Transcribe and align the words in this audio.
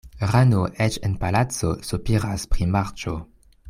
Rano 0.29 0.63
eĉ 0.85 0.97
en 1.09 1.13
palaco 1.25 1.71
sopiras 1.93 2.51
pri 2.55 2.71
marĉo. 2.77 3.19